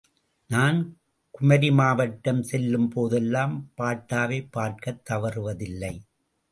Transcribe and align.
நான் 0.49 0.79
குமரி 1.31 1.71
மாவட்டம் 1.71 2.43
செல்லும்போதெல்லாம் 2.43 3.55
பாட்டாவை 3.77 4.47
பார்க்கத் 4.51 5.03
தவறுவதில்லை. 5.09 5.93